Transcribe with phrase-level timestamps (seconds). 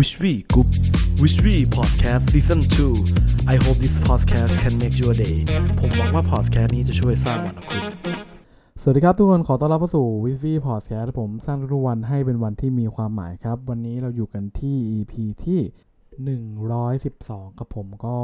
[0.00, 0.70] Wish We Group
[1.22, 5.36] Wish We Podcast Season 2 I hope this podcast can make your day
[5.80, 7.82] ผมหวังว่า podcast นี้จะช่วยสร้างวันของคุณ
[8.80, 15.12] สวัสดีครับทุกคน ขอต้อนรับเข้าสู่วิฟีพอดแคสต์ผมสร้างทุกวันให้เป็นวันที่มีความหมายครับ วันนี้เราอยู่กันที่ EP
[15.44, 15.60] ที่
[16.78, 18.16] 112ครับผมก็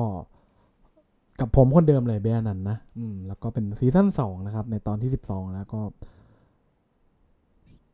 [1.41, 5.81] กับผมคนเดิมเลยเบียนันนะอืมแล้วก็เป็นซีซั่น2นะครับ ในตอนที่ 12 แล้วก็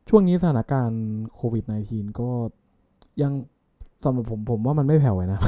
[0.09, 1.03] ช่วงนี้สถานการณ์
[1.35, 2.29] โควิด -19 ก็
[3.23, 3.33] ยัง
[4.05, 5.39] สำหรับผมผมว่ามันไม่แผ่วเลยนะ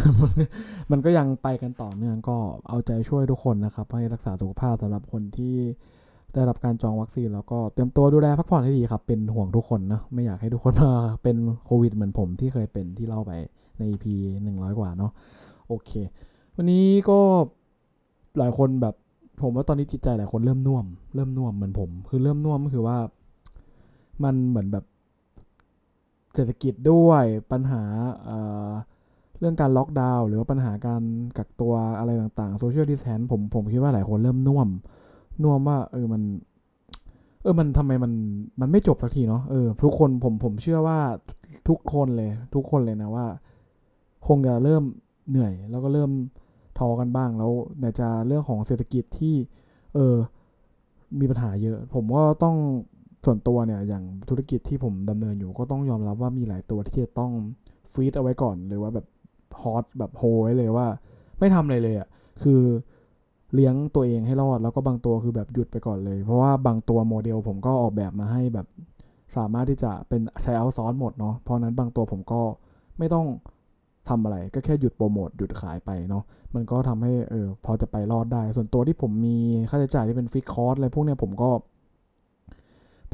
[0.91, 2.37] มันก็ยังไปกันต่อเนื่องก็
[2.69, 5.55] เอาใจช่วยทุกคนนะครับ ให้รักษาสุขภาพสำหรับคนที่
[6.33, 13.31] ได้รับการจองวัคซีน แล้วก็เตรียมตัวดูแลพักผ่อนให้ดีครับ เป็นห่วงทุกคนนะ ไม่อยากให้ทุกคนมาเป็นโควิดเหมือนผมที่เคยเป็นที่เล่าไป
[13.77, 14.05] ใน EP
[14.43, 15.11] 100 กว่าเนาะ
[15.67, 15.91] โอเค
[16.55, 17.19] วันนี้ก็
[18.39, 18.95] หลายคนแบบ
[19.41, 20.85] ผมว่าตอนนี้จิตใจหลายคนเริ่มน่วม
[21.15, 22.97] เริ่มน่วมเหมือนผม คือเริ่มน่วมก็คือว่า
[24.23, 24.85] มันเหมือนแบบ
[26.35, 27.83] เศรษฐกิจด้วยปัญหา
[28.25, 31.03] เเรื่องการล็อกดาวน์หรือว่าปัญหาการ
[31.37, 34.67] กักตัวอะไรต่างๆโซเชียลดิสแทนผมผมคิดว่าหลายคนเริ่มน่วม
[35.43, 36.21] น่วมว่า เออมัน
[37.41, 38.13] เออมันทำไมมัน
[38.61, 40.99] มันไม่จบสักทีเนาะเออทุกคนผมผมเชื่อว่า
[41.69, 43.25] ทุกคนเลย ทุกคนเลยนะว่า
[44.27, 44.83] คงจะเริ่ม
[45.29, 46.11] เหนื่อย แล้วก็เริ่ม
[46.77, 49.35] ท้อกันบ้างแล้วไหนจะเรื่องของเศรษฐกิจที่
[49.93, 50.15] เออ
[51.19, 52.55] มีปัญหาเยอะ ผมก็ต้อง
[53.25, 57.31] ส่วนตัวเนี่ยอย่างธุรกิจที่ผมดำเนินอยู่ก็ต้องยอมรับว่ามีหลายตัวที่จะต้อง
[57.91, 59.05] ฟีดเอาไว้ก่อนหรือว่าแบบ
[59.61, 60.87] ฮอตแบบโฮไว้เลยว่า
[61.39, 62.07] ไม่ทำอะไรเลยอะ่ะ
[62.43, 62.61] คือ
[63.53, 68.67] เลี้ยงตัวเองให้รอดแล้วก็บางตัวคือแบบหยุดไปก่อนเลย เพราะว่าบางตัวโมเดลผมก็ออกแบบมาให้แบบ
[69.35, 72.41] สามารถที่จะเป็นใช้เอาซอสหมดเนาะเพราะนั้นบางตัวผมก็
[72.99, 73.25] ไม่ต้อง
[74.09, 76.23] ทำอะไรก็แค่หยุดโปรโมทหยุดขายไปเนาะ
[76.55, 79.37] มันก็ทำให้เออพอจะไปรอดได้ ส่วนตัวที่ผมมี
[79.69, 81.49] ค่าใช้จ่ายที่เป็นฟิกคอร์สอะไรพวกเนี้ยผมก็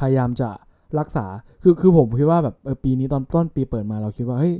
[0.01, 0.49] พยายามจะ
[0.99, 1.25] รักษา
[1.63, 4.55] คือคือผมคิดว่าแบบปีนี้ตอนต้นปีเปิดมาเราคิดว่าเฮ้ย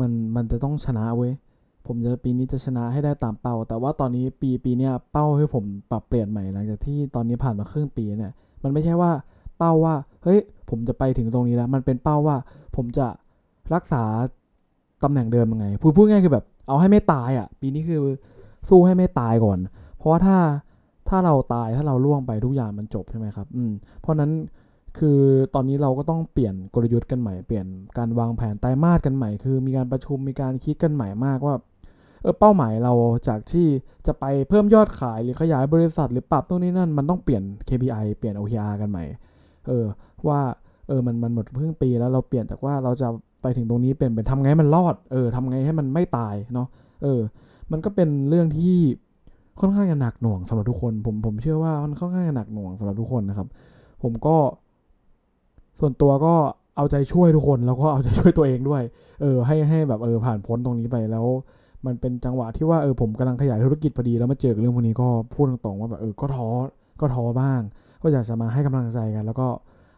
[0.00, 1.32] มันมันจะต้องชนะเว้ย
[1.86, 8.32] ผมจะปีนี้จะชนะให้ได้ตามเป้า แต่ว่าตอนนี้ปีปีเนี้ยเป้าให้ผมปรับเปลี่ยนใหม่หลังจากที่ตอนนี้ผ่านมาครึ่งปีเนี่ย
[8.62, 9.10] มันไม่ใช่ว่า
[9.58, 10.38] เป้าว่าเฮ้ย
[10.70, 12.36] ผมจะไปถึงตรงนี้แล้ว มันเป็นเป้าว่า
[12.76, 13.06] ผมจะ
[13.74, 14.02] รักษา
[15.04, 18.00] ตำแหน่งเดิมยังไงพูดพูดง่ายคือแบบเอาให้ไม่ตายอะ่ะ ปีนี้คือ
[18.68, 19.58] สู้ให้ไม่ตายก่อน
[19.96, 20.38] เพราะว่าถ้า
[21.08, 24.30] ถ้าเราตายถ้าเราล่วงไปทุกอย่างมันจบใช่ไหมครับ อืมเพราะนั้น
[24.98, 25.20] คือ
[25.54, 27.66] ตอนนี้เราก็ต้องเปลี่ยนกลยุทธ์กันใหม่เปลี่ยน
[27.98, 31.54] การวางแผนไตรมาสกันใหม่ คือมีการประชุมมีการคิดกันใหม่มากว่า
[32.22, 32.92] เออเป้าหมายเรา
[33.28, 33.66] จากที่
[34.06, 39.04] จะไปเพิ่มยอดขายหรือขยายบริษัท หรือปรับตรงนี้นั่นมันต้องเปลี่ยน KPI เปลี่ยน OKR กันใหม่
[39.68, 39.84] เออ
[40.28, 40.40] ว่า
[40.88, 43.08] เออมันมันหมดครึ่งปีแล้วเราเปลี่ยนจากว่าเราจะ
[43.42, 46.68] ไปถึงตรงนี้เป็นเป็นทำไงให้มันรอดเออทำไงให้มันไม่ตายเนาะ
[47.02, 47.20] เออ
[47.72, 48.76] มันก็เป็นเรื่องที่
[49.60, 53.48] ค่อนข้างจะหนักหน่วงสำหรับทุกคน ผมผมเชื่อว่ามันค่อนข้างจะหนักหน่วงสำหรับทุกคนนะครับ
[54.02, 54.36] ผมก็
[55.80, 56.34] ส่วนตัวก็
[56.76, 58.82] เอาใจช่วยทุกคนแล้วก็เอาใจช่วยตัวเองด้วย
[59.20, 61.26] เออ ให้ให้แบบเออผ่านพ้นตรงนี้ไปแล้ว
[61.86, 66.48] มันเป็นจังหวะที่ว่าเออผมกำลังขยายธุรกิจพอดีแล้วมาเจอเรื่องพวกนี้ก็พูดตรงๆว่าแบบเออก็ท้อ
[67.00, 67.60] ก็ท้อบ้าง
[68.02, 69.48] ก็อยากจะมาให้กำลังใจกัน แล้วก็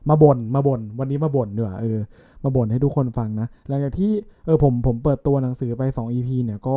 [0.09, 1.99] มาบน่นมาบน่นวันนี้มาบ่นด้วยเออ
[2.45, 4.13] มาบ่นให้ทุกคนฟังนะ หลังจากที่
[4.47, 6.77] เออผมผมเปิดตัวหนังสือไป 2 EP เนี่ยก็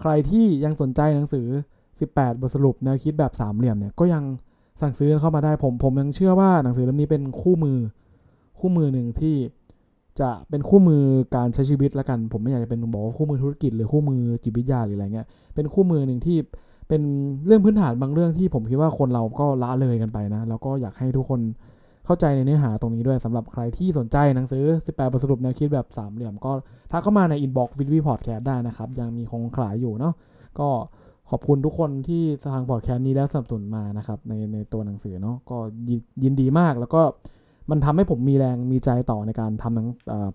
[0.00, 1.46] ใครที่ยังสนใจหนังสือ
[1.92, 4.22] 18 บทสรุปแนวคิดแบบสามเหลี่ยมเนี่ยก็ยัง
[4.80, 7.78] สั่งซื้อเข้ามาได้ผมผมยังเชื่อว่าหนังสือเล่มนี้เป็นคู่มือ
[8.62, 9.36] คู่มือหนึ่งที่
[10.20, 11.02] จะเป็นคู่มือ
[11.36, 16.38] การใช้ชีวิตละกัน ผมไม่อยากจะเป็นบอกว่าคู่มือธุรกิจหรือคู่มือจิตวิทยาหรืออะไรเงี้ยเป็นคู่มือหนึ่งที่
[16.88, 17.02] เป็น
[17.46, 21.40] เรื่องพื้นฐานบางเรื่องที่ผมคิดว่าคนเราก็ละเลยกันไปนะแล้วก็อยากให้ทุกคน
[22.06, 26.52] เข้าใจในเนื้อหาตรงนี้ด้วยสำหรับใครที่สนใจหนังสือ 18 บทสรุปแนวคิดแบบสามเหลี่ยม ก็
[26.90, 30.14] ทักเข้ามาใน inbox วิดวีพอดแคสต์ได้นะครับ ยังมีคงขายอยู่เนาะ
[30.58, 30.68] ก็
[31.30, 35.58] ขอบคุณทุกคนที่ฟังพอดแคสต์นี้แล้วสนับสนุนมานะครับในในตัวหนังสือเนาะก็
[36.22, 37.02] ยินดีมากแล้วก็
[37.70, 39.88] มันทำให้ผมมีแรงมีใจต่อในการทำหนัง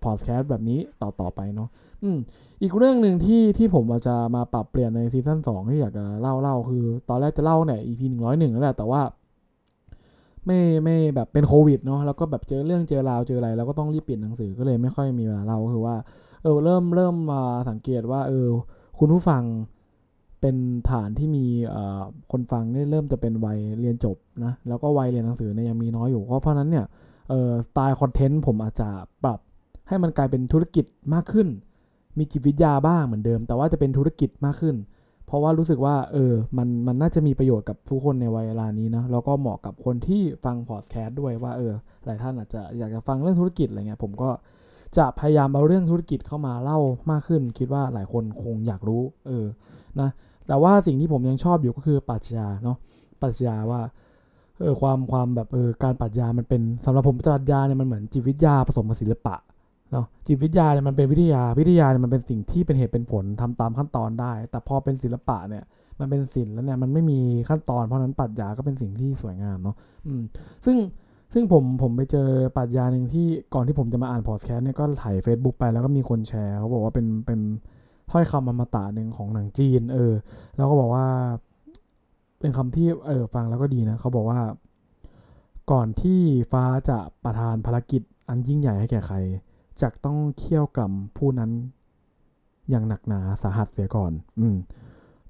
[0.03, 1.69] พอดแคสต์แบบนี้ต่อต่อไปเนาะ
[2.03, 2.17] อืม
[2.61, 9.01] อีกเรื่องหนึ่งที่ที่ผมจะมาปรับเปลี่ยนในซีซั่นสองที่อยากจะเล่าเล่าคือ ตอนแรกจะเล่าเนี่ย EP หนึ่งร้อยหนึ่งนั่นแหละแต่ว่า
[10.45, 15.95] ไม่ไม่แบบเป็นโควิดเนาะแล้วก็แบบเจอเรื่องเจอราวเจออะไร แล้วก็ต้องรีบเปลี่ยนหนังสือก็เลยไม่ค่อยมีเวลาเล่าคือว่า
[16.43, 18.47] เออเริ่มเริ่มมาสังเกตว่า เออ
[18.99, 19.43] คุณผู้ฟัง
[20.41, 20.55] เป็น
[20.89, 21.45] ฐานที่มี
[22.31, 26.85] คนฟังนี่เริ่มจะเป็นวัยเรียนจบนะแล้วก็วัยเรียนหนังสือเนี่ยยังมีน้อยอยู่เพราะฉะนั้นเนี่ย
[27.65, 28.89] สไตล์คอนเทนต์ผมอาจจะ
[29.23, 29.39] ปรับ
[29.87, 31.47] ให้มันกลายเป็นธุรกิจมากขึ้น
[32.17, 34.75] มีจิตวิทยาบ้างเหมือนเดิม แต่ว่าจะเป็นธุรกิจมากขึ้น
[35.27, 41.73] เพราะว่ารู้สึกว่าเออมันมันน่าจะมีประโยชน์กับทุกคนในวัยเวลานี้นะแล้วก็เหมาะกับคนที่ฟังพอดแคสต์ด้วยว่าเออ
[42.05, 44.29] หลายท่านอาจจะอยากจะฟังเรื่องธุรกิจอะไรเงี้ยผมก็
[44.97, 46.79] จะพยายามเอาเรื่องธุรกิจเข้ามาเล่า
[47.11, 49.45] มากขึ้น คิดว่าหลายคนคงอยากรู้ เออ
[49.99, 50.09] นะ
[50.47, 52.77] แต่ว่าสิ่งที่ผมยังชอบอยู่ก็คือปรัชญาเนาะ
[53.21, 53.81] ปรัชญาว่า
[54.59, 59.35] เออความความแบบเออการปรัชญามันเป็นสำหรับผมปรัชญาเนี่ยมันเหมือนจิตวิทยาผสมกับศิลปะ
[59.91, 65.63] เนาะจิตวิทยาเนี่ยมันเป็นวิทยาวิทยาเนี่ยมันเป็นสิ่งที่เป็นเหตุเป็นผลทำตามขั้นตอนได้ แต่พอเป็นศิลปะเนี่ย
[65.99, 67.19] มันเป็นศิลป์แล้วเนี่ยมันไม่มี
[67.49, 69.75] ขั้นตอนเพราะฉะนั้นปรัชญาก็เป็นสิ่งที่สวยงามเนาะ
[70.05, 70.21] อืม
[70.65, 70.77] ซึ่ง
[71.33, 72.27] ซึ่งผมผมไปเจอ
[72.57, 77.39] ปรัชญาหนึ่งที่ก่อนที่ผมจะมาอ่านพอดแคสต์เนี่ยก็ถ่าย Facebook ไปแล้วก็มีคนแชร์เขาบอกว่าเป็นเป็น
[78.11, 80.13] ถ้อยคำอมตะหนึ่งของหนังจีน เออ
[80.55, 81.05] แล้วก็บอกว่า
[82.39, 84.41] เป็นคำที่เออฟังแล้วก็ดีนะเขาบอกว่า
[85.71, 86.19] ก่อนที่
[86.51, 89.17] ฟ้าจะประทานภารกิจอันยิ่งใหญ่ให้แก่ใคร
[89.81, 91.51] จะต้องเคี่ยวกล่ำผู้นั้น
[92.69, 94.55] อย่างหนักหนาสาหัสเสียก่อน อืม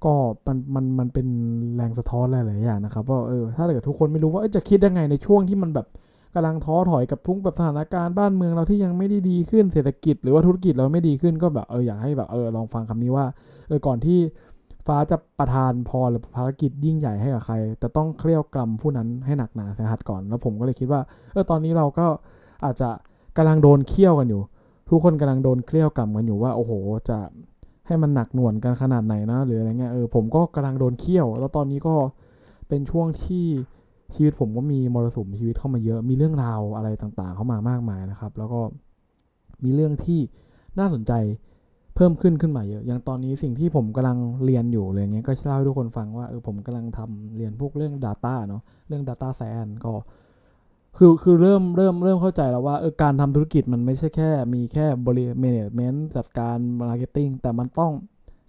[0.05, 0.13] ก็
[0.47, 1.27] มันมันมันเป็น
[1.75, 5.87] แรงสะท้อนหลายๆอย่างนะครับว่าเออถ้าเกิดทุกคนไม่รู้ว่าจะคิดยังไงในช่วงที่มันแบบ
[6.35, 13.25] กำลังท้อถอยกับทุกแบบสถานการณ์บ้านเมืองเราที่ยังไม่ได้ดีขึ้นเศรษฐกิจ หรือว่าธุรกิจเราไม่ดีขึ้นก็แบบเอออยากให้แบบเออลองฟังคำนี้ว่า
[13.67, 14.19] เออก่อนที่
[14.87, 21.01] ฟ้าจะประทานพรหรือภารกิจยิ่งใหญ่ให้กับใครจะต้องเคลี่ยวกล่ำผู้นั้นให้หนักหนาสาหัสก่อน แล้วผมก็เลยคิดว่า
[21.31, 22.05] เออ ตอนนี้เราก็
[22.65, 22.89] อาจจะ
[23.37, 24.41] กำลังโดนเคี่ยวกันอยู่
[24.89, 26.71] ทุกคนกำลังโดนเคลี่ยวกล่ำกันอยู่ว่า โอ้โห
[27.09, 27.17] จะ
[27.87, 31.95] ให้มันหนักหน่วงกันขนาดไหนนะ หรืออะไรเงี้ย เออ ผมก็กำลังโดนเคี่ยว แล้วตอนนี้ก็
[32.67, 33.45] เป็นช่วงที่
[34.15, 38.61] ชีวิตผมก็มีมรสุมชีวิตเข้ามาเยอะ มีเรื่องราวอะไรต่างๆ เข้ามามากมายนะครับ แล้วก็
[39.63, 40.19] มีเรื่องที่
[40.79, 41.11] น่าสนใจ
[41.97, 49.93] เพิ่มขึ้นขึ้นมาเยอะ อย่างตอนนี้สิ่งที่ผมกำลังเรียนอยู่เลยเงี้ยก็เล่าให้ทุกคนฟังว่าเออผมกำลังทำเรียนพวกเรื่อง Data เนาะเรื่อง Data Science ก็
[50.97, 57.91] คือคือเริ่มเริ่มเริ่มเข้าใจแล้วว่าเออการทำธุรกิจมันไม่ใช่แค่ มีแค่บริ management จัดการ marketing แต่มันต้อง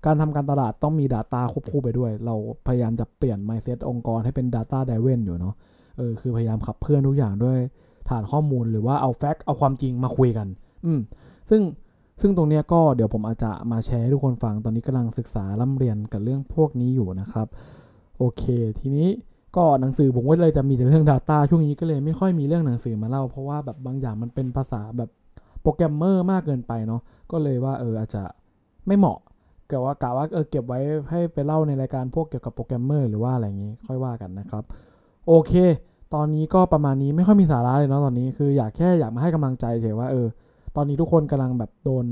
[0.06, 2.34] การทำการตลาดต้องมี Data ควบคู่ไปด้วย เรา
[2.66, 5.54] พยายามจะเปลี่ยน mindset องค์กรให้เป็น Data driven อยู่เนาะ
[5.98, 7.58] เออคือพยายามขับเคลื่อนทุกอย่างด้วย
[8.08, 10.48] ฐานข้อมูลหรือว่าเอา fact เอาความจริงมาคุยกัน
[10.86, 11.00] อืม
[11.50, 11.62] ซึ่ง
[12.20, 17.46] ซึ่งตรงเนี้ยก็เดี๋ยวผมอาจจะมาแชร์ให้ทุกคนฟังตอนนี้กำลังศึกษาร่ำเรียนกับเรื่องพวกนี้อยู่นะครับ
[18.18, 18.42] โอเค
[18.80, 19.08] ทีนี้
[19.56, 25.10] ก็หนังสือผมก็เลยจะมีแต่เรื่อง Data ช่วงนี้ก็เลยไม่ค่อยมีเรื่องหนังสือมาเล่า เพราะว่าแบบบางอย่างมันเป็นภาษาแบบ
[25.62, 27.00] โปรแกรมเมอร์มากเกินไปเนาะ
[27.30, 28.22] ก็เลยว่าเอออาจจะ
[28.86, 29.18] ไม่เหมาะ
[29.70, 30.80] กะว่ากะว่าเออเก็บไว้
[31.10, 34.62] ให้ไปเล่าในรายการพวกเกี่ยวกับโปรแกรมเมอร์หรือว่าอะไรอย่างงี้ค่อยว่ากันนะครับ
[35.28, 35.52] โอเค
[36.14, 40.26] ตอนนี้ก็ประมาณนี้ไม่ค่อยมีสาระเลยเนาะตอนนี้คืออยากแค่อยากมาให้กำลังใจเฉยว่าเออ
[40.80, 42.06] ตอนนี้ทุกคนกำลังแบบโดน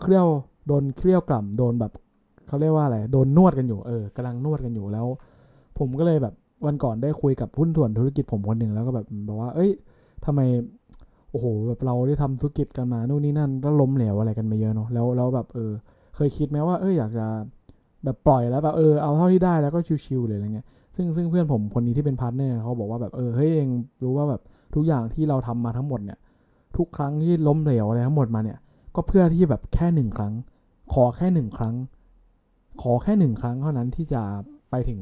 [0.00, 0.26] เคลี้ยว
[0.66, 1.92] โดนเคลี้ยวกล่ำโดนแบบ
[2.46, 5.06] เขาเรียกว่าอะไรโดนนวดกันอยู่เออกำลังนวดกันอยู่แล้ว
[5.78, 6.34] ผมก็เลยแบบ
[6.66, 9.70] วันก่อนได้คุยกับหุ้นส่วนธุรกิจผมคนหนึ่งแล้วก็แบบบอกว่า เอ้ย
[10.24, 10.40] ทำไม
[11.30, 15.72] โอ้โหแบบเราได้ทำธุรกิจกันมานู่นนี่นั่นก็ล้มเหลวอะไรกันไปเยอะเนาะแล้วแล้วแบบเออ
[16.16, 17.26] เคยคิดไหมว่าเอออยากจะ
[18.04, 23.68] แบบปล่อยแล้วแบบเออเอาเท่าที่ได้แล้วก็ชิวๆเลยอะไรเงี้ยซึ่งซึ่งเพื่อนผมคนนี้ที่เป็น partner เขาบอกว่าแบบเออเฮ้ยเอง
[24.02, 24.40] รู้ว่าแบบ
[24.74, 26.18] ทุกอย่างที่เราทำมาทั้งหมดเนี่ย
[26.76, 28.58] ทุกครั้งที่ล้มเหลวอะไรทั้งหมดมาเนี่ย
[28.94, 30.34] ก็เพื่อที่แบบแค่หนึ่งครั้ง
[30.92, 31.74] ขอแค่หนึ่งครั้ง
[32.82, 34.22] ขอแค่หนึ่งครั้งเท่านั้นที่จะ
[34.70, 35.00] ไปถึง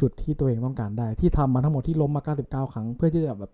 [0.00, 3.52] จุดที่ตัวเองต้องการได้ ที่ทำมาทั้งหมดที่ล้มมา 99 ครั้ง เพื่อที่จะแบบ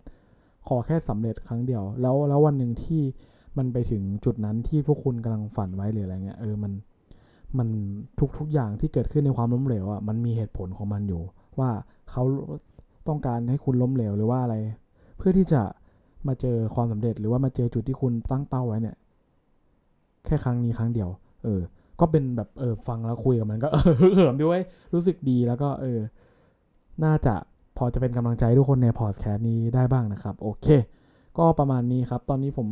[0.67, 3.01] ขอแค่สำเร็จครั้งเดียว แล้วแล้ววันหนึ่งที่
[3.57, 6.71] มันไปถึงจุดนั้นที่พวกคุณกำลังฝันไว้หรืออะไรเงี้ยเออมัน
[7.57, 7.67] มัน
[8.19, 11.21] ทุกทุกอย่างที่เกิดขึ้นในความล้มเหลวอะมันมีเหตุผลของมันอยู่
[11.59, 11.69] ว่า
[12.11, 12.23] เขา
[13.07, 14.55] ต้องการให้คุณล้มเหลวหรือว่าอะไร
[15.17, 15.61] เพื่อที่จะ
[16.27, 18.95] มาเจอความสำเร็จหรือว่ามาเจอจุดที่คุณตั้งเป้าไว้เนี่ย
[20.25, 21.09] แค่ครั้งนี้ครั้งเดียว
[21.43, 21.61] เออ
[21.99, 24.59] ก็เป็นแบบเออฟังแล้วคุยกับมันก็เออเหิมด้วย
[24.93, 25.99] รู้สึกดีแล้วก็เออ
[27.03, 27.35] น่าจะ
[27.77, 30.67] พอจะเป็นกำลังใจทุกคนในพอดแคสต์นี้ได้บ้างนะครับ โอเค
[31.37, 32.67] ก็ประมาณนี้ครับ ตอนนี้ผม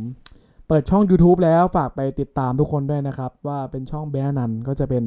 [0.68, 5.04] เปิดช่อง YouTube แล้วฝากไปติดตามทุกคนด้วยนะครับ ว่าเป็นช่องแบนันก็จะเป็น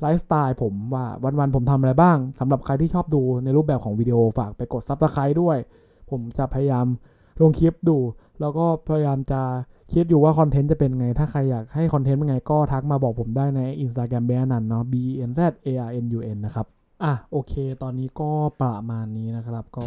[0.00, 1.06] ไลฟ์สไตล์ผมว่า
[1.38, 5.58] วันๆผมทำอะไรบ้างสำหรับใครที่ชอบดูในรูปแบบของวิดีโอฝากไปกดซับสไคร b e ด้วย
[6.10, 6.86] ผมจะพยายาม
[7.40, 7.98] ลงคลิปดู
[8.40, 9.42] แล้วก็พยายามจะ
[9.92, 14.94] คิดอยู่ว่าคอนเทนต์จะเป็นไง ถ้าใครอยากให้คอนเทนต์เป็นไงก็ทักมาบอกผมได้ใน Instagram แบนันเนาะ b
[15.28, 15.46] n z a
[15.86, 16.66] r n u n นะครับ
[17.02, 18.30] อะโอเค ตอนนี้ก็
[18.62, 19.86] ประมาณนี้นะครับ ก็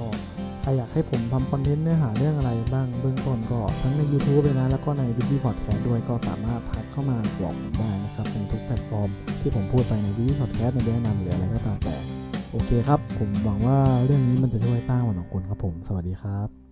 [0.62, 9.10] ใครอยากให้ผมทำคอนเทนต์เนื้อหาเรื่องอะไรบ้างเบื้องต้นก็ทั้งใน YouTube เลยนะ แล้วก็ใน v i d ี o Podcast ด้วยก็สามารถทักเข้ามาบอกผมได้นะครับในทุกแพลตฟอร์ม
[9.42, 11.96] ที่ผมพูดไปใน v i d ี o Podcast ในแนะนหรืออะไรก็ตามแต่
[12.52, 16.67] โอเคครับ ผมหวังว่าเรื่องนี้มันจะช่วยสร้างวันของคุณครับผม สวัสดีครับ